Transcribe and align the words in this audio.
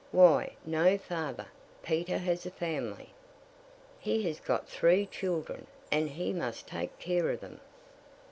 Why, 0.11 0.55
no, 0.65 0.97
father; 0.97 1.45
Peter 1.83 2.17
has 2.17 2.47
a 2.47 2.49
family; 2.49 3.11
he 3.99 4.23
has 4.23 4.39
got 4.39 4.67
three 4.67 5.05
children, 5.05 5.67
and 5.91 6.09
he 6.09 6.33
must 6.33 6.65
take 6.67 6.97
care 6.97 7.29
of 7.29 7.39
them." 7.41 7.59